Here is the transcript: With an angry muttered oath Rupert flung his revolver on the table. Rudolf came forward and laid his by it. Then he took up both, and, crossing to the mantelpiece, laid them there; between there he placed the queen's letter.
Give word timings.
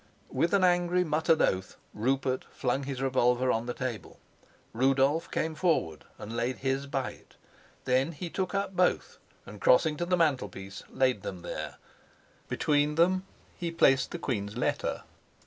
With 0.31 0.55
an 0.55 0.63
angry 0.63 1.03
muttered 1.03 1.43
oath 1.43 1.77
Rupert 1.93 2.45
flung 2.49 2.85
his 2.85 3.03
revolver 3.03 3.51
on 3.51 3.67
the 3.67 3.73
table. 3.75 4.19
Rudolf 4.73 5.29
came 5.29 5.53
forward 5.53 6.05
and 6.17 6.35
laid 6.35 6.57
his 6.65 6.87
by 6.87 7.11
it. 7.11 7.35
Then 7.85 8.11
he 8.13 8.27
took 8.27 8.55
up 8.55 8.75
both, 8.75 9.19
and, 9.45 9.61
crossing 9.61 9.97
to 9.97 10.05
the 10.07 10.17
mantelpiece, 10.17 10.81
laid 10.89 11.21
them 11.21 11.43
there; 11.43 11.75
between 12.49 12.95
there 12.95 13.21
he 13.59 13.69
placed 13.69 14.09
the 14.09 14.17
queen's 14.17 14.57
letter. 14.57 15.03